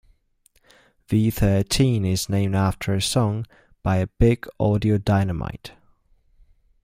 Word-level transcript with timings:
V 1.09 1.29
Thirteen 1.29 2.03
is 2.05 2.27
named 2.27 2.55
after 2.55 2.95
a 2.95 3.01
song 3.03 3.45
by 3.83 4.05
Big 4.17 4.47
Audio 4.59 4.97
Dynamite. 4.97 5.73